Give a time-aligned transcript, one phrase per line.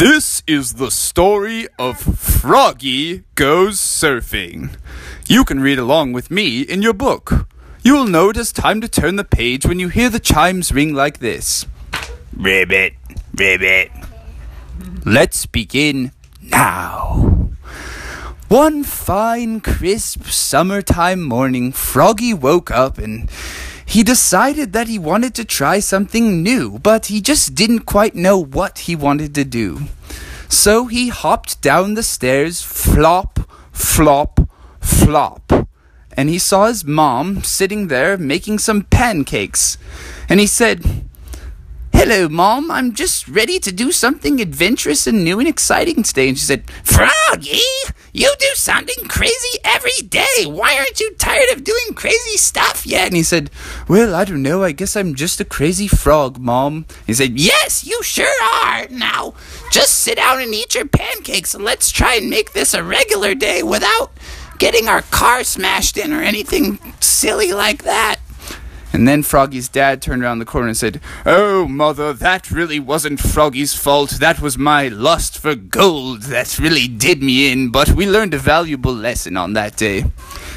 [0.00, 4.74] This is the story of Froggy Goes Surfing.
[5.28, 7.46] You can read along with me in your book.
[7.82, 10.72] You will know it is time to turn the page when you hear the chimes
[10.72, 11.66] ring like this
[12.34, 12.94] Ribbit,
[13.36, 13.90] ribbit.
[15.04, 17.50] Let's begin now.
[18.48, 23.30] One fine, crisp summertime morning, Froggy woke up and
[23.90, 28.38] he decided that he wanted to try something new, but he just didn't quite know
[28.38, 29.80] what he wanted to do.
[30.48, 33.40] So he hopped down the stairs, flop,
[33.72, 34.48] flop,
[34.80, 35.66] flop.
[36.12, 39.76] And he saw his mom sitting there making some pancakes.
[40.28, 41.09] And he said,
[42.02, 42.70] Hello, Mom.
[42.70, 46.30] I'm just ready to do something adventurous and new and exciting today.
[46.30, 47.90] And she said, Froggy, eh?
[48.14, 50.46] you do something crazy every day.
[50.46, 53.08] Why aren't you tired of doing crazy stuff yet?
[53.08, 53.50] And he said,
[53.86, 54.64] Well, I don't know.
[54.64, 56.86] I guess I'm just a crazy frog, Mom.
[57.06, 58.88] He said, Yes, you sure are.
[58.88, 59.34] Now,
[59.70, 63.34] just sit down and eat your pancakes and let's try and make this a regular
[63.34, 64.10] day without
[64.56, 68.20] getting our car smashed in or anything silly like that.
[68.92, 73.20] And then Froggy's dad turned around the corner and said, Oh, mother, that really wasn't
[73.20, 74.10] Froggy's fault.
[74.10, 78.38] That was my lust for gold that really did me in, but we learned a
[78.38, 80.04] valuable lesson on that day.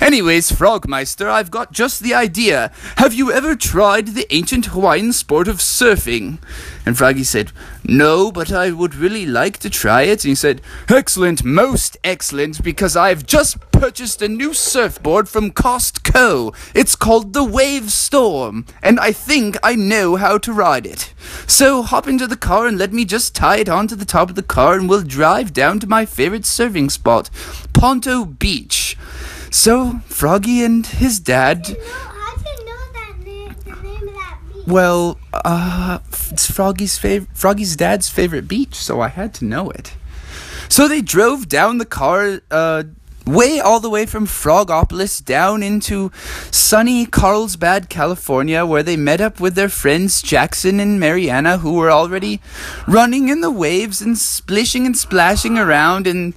[0.00, 2.70] Anyways, Frogmeister, I've got just the idea.
[2.98, 6.38] Have you ever tried the ancient Hawaiian sport of surfing?
[6.86, 7.52] And Froggy said,
[7.84, 10.24] No, but I would really like to try it.
[10.24, 16.54] And he said, Excellent, most excellent, because I've just purchased a new surfboard from Costco.
[16.74, 21.12] It's called the Wave Storm, and I think I know how to ride it.
[21.46, 24.36] So hop into the car and let me just tie it onto the top of
[24.36, 27.30] the car, and we'll drive down to my favorite surfing spot,
[27.72, 28.96] Ponto Beach.
[29.50, 31.66] So Froggy and his dad.
[31.66, 34.66] How do you know that name, the name of that beach?
[34.66, 35.98] Well, uh,
[36.30, 39.94] it's Froggy's fav- Froggy's dad's favorite beach, so I had to know it.
[40.68, 42.84] So they drove down the car, uh,
[43.26, 46.10] way all the way from Frogopolis down into
[46.50, 51.90] sunny Carlsbad, California, where they met up with their friends Jackson and Mariana, who were
[51.90, 52.40] already
[52.86, 56.34] running in the waves and splishing and splashing around and.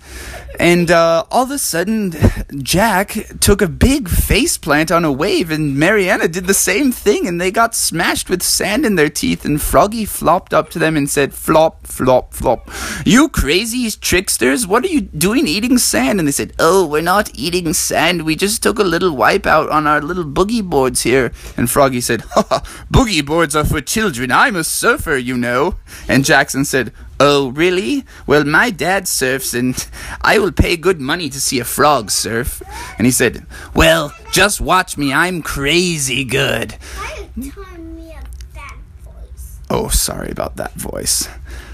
[0.59, 2.13] And uh, all of a sudden,
[2.61, 7.27] Jack took a big face plant on a wave, and Mariana did the same thing,
[7.27, 9.45] and they got smashed with sand in their teeth.
[9.45, 12.69] And Froggy flopped up to them and said, Flop, flop, flop.
[13.05, 16.19] You crazy tricksters, what are you doing eating sand?
[16.19, 18.23] And they said, Oh, we're not eating sand.
[18.23, 21.31] We just took a little wipe out on our little boogie boards here.
[21.57, 24.31] And Froggy said, Ha ha, boogie boards are for children.
[24.31, 25.75] I'm a surfer, you know.
[26.07, 28.03] And Jackson said, Oh, really?
[28.25, 29.75] Well, my dad surfs, and
[30.21, 32.61] I will pay good money to see a frog surf.
[32.97, 35.13] And he said, Well, just watch me.
[35.13, 36.73] I'm crazy good.
[36.73, 39.59] Why are you telling me of that voice?
[39.69, 41.29] Oh, sorry about that voice.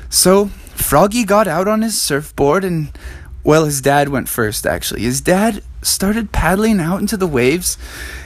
[0.09, 2.91] So, Froggy got out on his surfboard, and,
[3.47, 5.03] well, his dad went first, actually.
[5.03, 7.77] His dad started paddling out into the waves,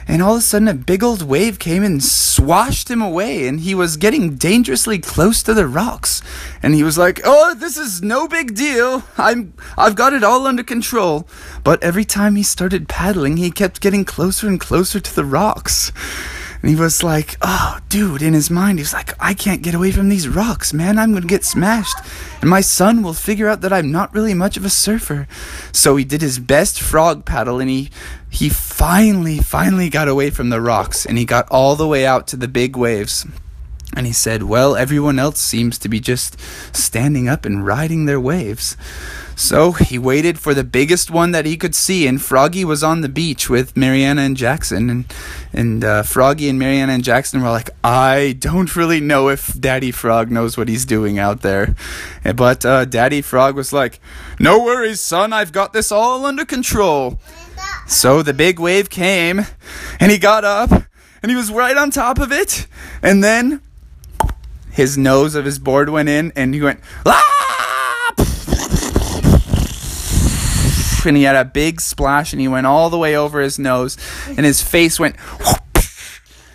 [0.08, 3.60] and all of a sudden, a big old wave came and swashed him away, and
[3.60, 6.22] he was getting dangerously close to the rocks.
[6.60, 9.04] And he was like, "Oh, this is no big deal.
[9.16, 11.28] I'm I've got it all under control."
[11.62, 15.92] But every time he started paddling, he kept getting closer and closer to the rocks.
[16.62, 19.74] And he was like, oh, dude, in his mind, he was like, I can't get
[19.74, 20.96] away from these rocks, man.
[20.96, 21.96] I'm going to get smashed.
[22.40, 25.26] And my son will figure out that I'm not really much of a surfer.
[25.72, 27.90] So he did his best frog paddle and he,
[28.30, 32.28] he finally, finally got away from the rocks and he got all the way out
[32.28, 33.26] to the big waves.
[33.94, 36.38] And he said, Well, everyone else seems to be just
[36.74, 38.76] standing up and riding their waves.
[39.34, 43.00] So he waited for the biggest one that he could see, and Froggy was on
[43.00, 44.90] the beach with Mariana and Jackson.
[44.90, 45.14] And,
[45.52, 49.90] and uh, Froggy and Mariana and Jackson were like, I don't really know if Daddy
[49.90, 51.74] Frog knows what he's doing out there.
[52.34, 54.00] But uh, Daddy Frog was like,
[54.38, 57.18] No worries, son, I've got this all under control.
[57.86, 59.46] So the big wave came,
[59.98, 60.70] and he got up,
[61.22, 62.66] and he was right on top of it,
[63.02, 63.60] and then
[64.72, 67.22] his nose of his board went in, and he went, ah!
[71.04, 73.96] and he had a big splash, and he went all the way over his nose,
[74.28, 75.16] and his face went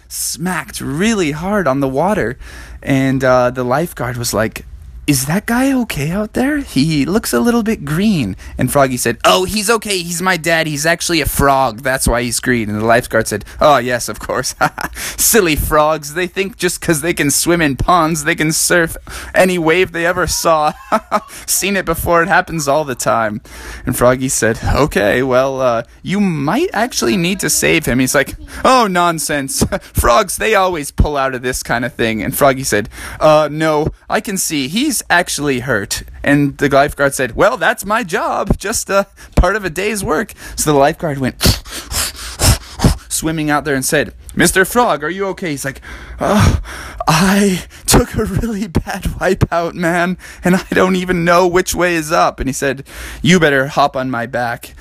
[0.07, 2.38] smacked really hard on the water,
[2.81, 4.65] and uh, the lifeguard was like.
[5.07, 6.57] Is that guy okay out there?
[6.57, 8.36] He looks a little bit green.
[8.57, 10.00] And Froggy said, Oh, he's okay.
[10.00, 10.68] He's my dad.
[10.68, 11.80] He's actually a frog.
[11.80, 12.69] That's why he's green.
[12.69, 14.54] And the lifeguard said, Oh, yes, of course.
[14.95, 16.13] Silly frogs.
[16.13, 18.98] They think just because they can swim in ponds, they can surf
[19.33, 20.74] any wave they ever saw.
[21.45, 22.21] Seen it before.
[22.21, 23.39] It happens all the time.
[23.86, 28.00] And Froggy said, Okay, well, uh, you might actually need to save him.
[28.00, 29.63] He's like, Oh, nonsense.
[29.81, 32.21] Frogs, they always pull out of this kind of thing.
[32.21, 32.89] And Froggy said,
[33.21, 34.68] Uh, no, I can see.
[34.68, 36.03] He's actually hurt?
[36.23, 40.33] And the lifeguard said, Well, that's my job, just a part of a day's work.
[40.55, 41.41] So the lifeguard went
[43.09, 44.69] swimming out there and said, Mr.
[44.69, 45.51] Frog, are you okay?
[45.51, 45.81] He's like,
[46.19, 46.61] Oh,
[47.07, 52.11] I took a really bad wipeout, man, and I don't even know which way is
[52.11, 52.39] up.
[52.39, 52.85] And he said,
[53.21, 54.75] You better hop on my back.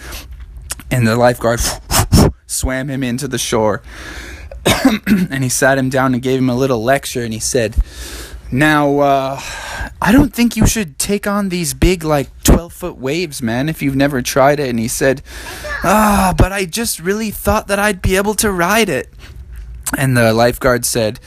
[0.90, 1.60] And the lifeguard
[2.46, 3.82] swam him into the shore.
[5.30, 7.76] and he sat him down and gave him a little lecture and he said,
[8.50, 9.40] Now, uh,
[10.00, 13.80] I don't think you should take on these big, like, 12 foot waves, man, if
[13.82, 14.68] you've never tried it.
[14.68, 15.22] And he said,
[15.82, 19.12] Ah, but I just really thought that I'd be able to ride it.
[19.96, 21.20] And the lifeguard said,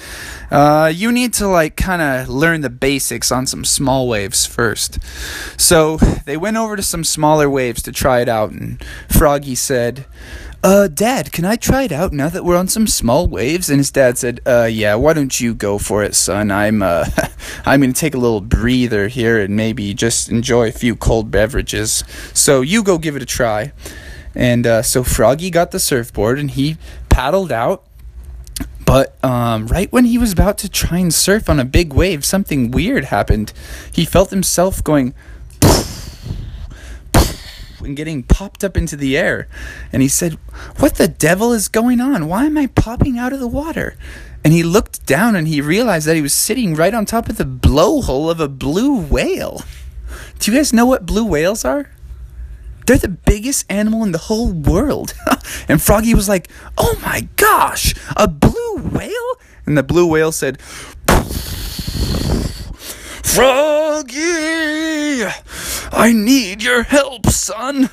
[0.52, 5.00] uh, You need to, like, kind of learn the basics on some small waves first.
[5.58, 8.52] So they went over to some smaller waves to try it out.
[8.52, 10.06] And Froggy said,
[10.62, 13.70] uh, Dad, can I try it out now that we're on some small waves?
[13.70, 16.52] And his dad said, uh, yeah, why don't you go for it, son?
[16.52, 17.06] I'm, uh,
[17.66, 22.04] I'm gonna take a little breather here and maybe just enjoy a few cold beverages.
[22.34, 23.72] So you go give it a try.
[24.36, 26.78] And, uh, so Froggy got the surfboard and he
[27.08, 27.86] paddled out.
[28.89, 32.25] But um, right when he was about to try and surf on a big wave,
[32.25, 33.53] something weird happened.
[33.94, 35.13] He felt himself going
[37.81, 39.47] and getting popped up into the air.
[39.94, 40.39] And he said,
[40.80, 42.27] What the devil is going on?
[42.27, 43.95] Why am I popping out of the water?
[44.44, 47.38] And he looked down and he realized that he was sitting right on top of
[47.38, 49.62] the blowhole of a blue whale.
[50.39, 51.91] Do you guys know what blue whales are?
[52.89, 55.13] They're the biggest animal in the whole world.
[55.68, 59.36] and Froggy was like, Oh my gosh, a blue whale?
[59.68, 60.59] And the blue whale said,
[63.21, 64.18] Froggy!
[65.91, 67.91] I need your help, son.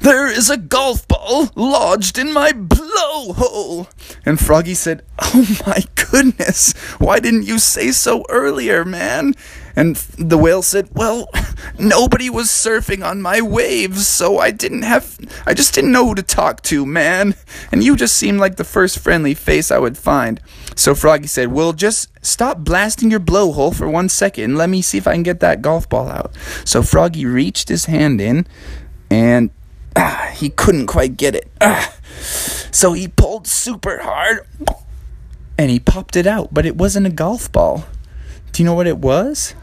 [0.00, 3.88] There is a golf ball lodged in my blowhole.
[4.24, 9.34] And Froggy said, Oh my goodness, why didn't you say so earlier, man?
[9.80, 11.30] And the whale said, Well,
[11.78, 16.14] nobody was surfing on my waves, so I didn't have, I just didn't know who
[16.16, 17.34] to talk to, man.
[17.72, 20.38] And you just seemed like the first friendly face I would find.
[20.76, 24.44] So Froggy said, Well, just stop blasting your blowhole for one second.
[24.44, 26.34] and Let me see if I can get that golf ball out.
[26.66, 28.46] So Froggy reached his hand in,
[29.10, 29.48] and
[29.96, 31.50] ah, he couldn't quite get it.
[31.62, 31.96] Ah.
[32.70, 34.46] So he pulled super hard,
[35.56, 37.86] and he popped it out, but it wasn't a golf ball.
[38.52, 39.54] Do you know what it was?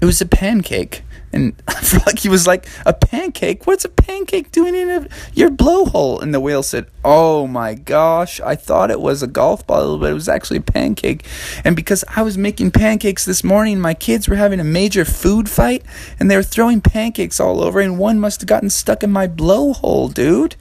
[0.00, 1.02] It was a pancake.
[1.32, 3.66] And Froggy was like, A pancake?
[3.66, 6.22] What's a pancake doing in a, your blowhole?
[6.22, 10.10] And the whale said, Oh my gosh, I thought it was a golf ball, but
[10.10, 11.26] it was actually a pancake.
[11.64, 15.48] And because I was making pancakes this morning, my kids were having a major food
[15.48, 15.84] fight,
[16.18, 19.26] and they were throwing pancakes all over, and one must have gotten stuck in my
[19.26, 20.56] blowhole, dude.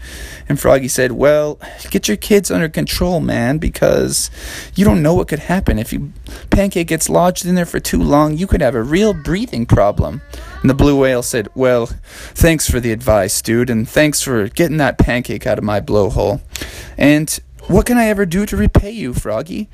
[0.50, 1.60] And Froggy said, Well,
[1.90, 4.30] get your kids under control, man, because
[4.76, 5.80] you don't know what could happen.
[5.80, 6.10] If your
[6.50, 10.22] pancake gets lodged in there for too long, you could have a real breathing problem.
[10.62, 14.78] And the blue whale said, Well, thanks for the advice, dude, and thanks for getting
[14.78, 16.42] that pancake out of my blowhole.
[16.98, 19.70] And what can I ever do to repay you, Froggy?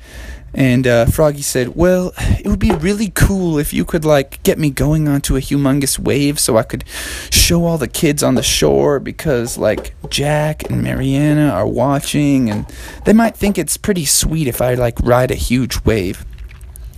[0.52, 4.58] And uh, Froggy said, Well, it would be really cool if you could, like, get
[4.58, 6.84] me going onto a humongous wave so I could
[7.30, 12.66] show all the kids on the shore because, like, Jack and Mariana are watching and
[13.04, 16.24] they might think it's pretty sweet if I, like, ride a huge wave.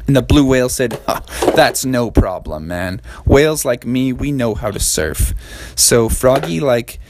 [0.06, 1.00] And the blue whale said,
[1.54, 3.00] That's no problem, man.
[3.24, 5.34] Whales like me, we know how to surf.
[5.74, 7.00] So Froggy, like,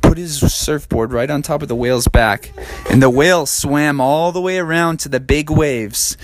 [0.00, 2.52] put his surfboard right on top of the whale's back,
[2.90, 6.16] and the whale swam all the way around to the big waves.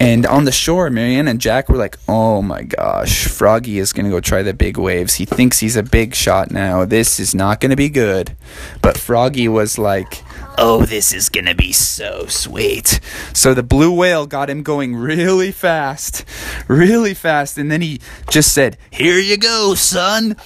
[0.00, 4.04] And on the shore, Marianne and Jack were like, oh my gosh, Froggy is going
[4.04, 5.14] to go try the big waves.
[5.14, 6.84] He thinks he's a big shot now.
[6.84, 8.36] This is not going to be good.
[8.82, 10.23] But Froggy was like,
[10.58, 13.00] oh, this is going to be so sweet.
[13.32, 16.24] So the blue whale got him going really fast,
[16.68, 17.58] really fast.
[17.58, 20.36] And then he just said, here you go, son.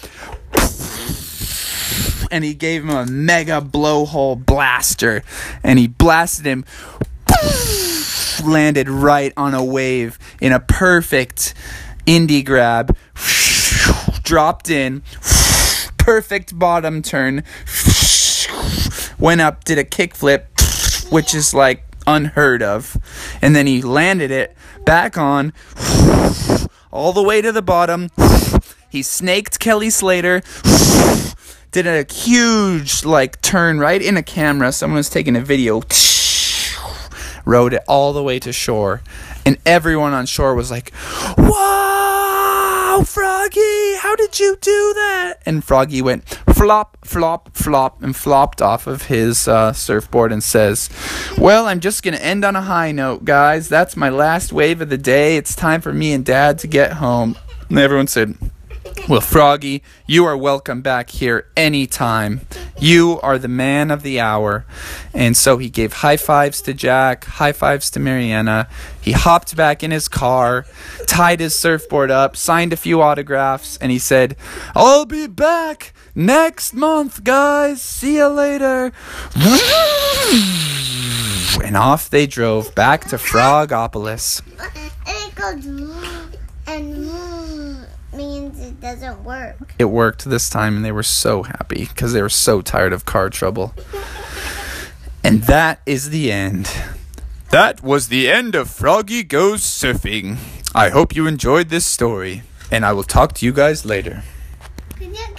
[2.30, 5.22] And he gave him a mega blowhole blaster.
[5.62, 6.64] And he blasted him
[8.44, 11.54] landed right on a wave in a perfect
[12.06, 12.96] indy grab,
[14.22, 15.02] dropped in,
[15.98, 17.42] perfect bottom turn,
[19.18, 22.96] went up, did a kickflip, which is like unheard of,
[23.42, 25.52] and then he landed it back on
[26.90, 28.08] all the way to the bottom.
[28.88, 30.42] He snaked Kelly Slater.
[31.70, 34.72] Did a huge like turn right in a camera.
[34.72, 35.82] Someone was taking a video
[37.48, 39.00] rode it all the way to shore,
[39.46, 40.92] and everyone on shore was like,
[41.38, 46.24] "Wow, Froggy, how did you do that?" And Froggy went
[46.58, 50.90] flop, flop, flop, and flopped off of his uh, surfboard and says,
[51.38, 53.68] "Well, I'm just gonna end on a high note, guys.
[53.68, 55.36] That's my last wave of the day.
[55.36, 57.36] It's time for me and Dad to get home."
[57.68, 58.36] And everyone said,
[59.08, 62.42] Well, Froggy, you are welcome back here anytime.
[62.78, 64.66] You are the man of the hour.
[65.14, 68.68] And so he gave high fives to Jack, high fives to Mariana.
[69.00, 70.66] He hopped back in his car,
[71.06, 74.36] tied his surfboard up, signed a few autographs, and he said,
[74.74, 77.80] I'll be back next month, guys.
[77.80, 78.92] See you later.
[81.64, 84.42] And off they drove back to Frogopolis.
[84.60, 86.28] And it goes moo,
[86.66, 87.76] and moo
[88.12, 89.74] means it doesn't work.
[89.78, 93.04] It worked this time, and they were so happy because they were so tired of
[93.04, 93.74] car trouble.
[95.22, 96.70] And that is the end.
[97.50, 100.38] That was the end of Froggy Goes Surfing.
[100.74, 104.22] I hope you enjoyed this story, and I will talk to you guys later.
[104.96, 105.37] Can you, can